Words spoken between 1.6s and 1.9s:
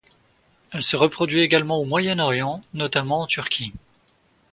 au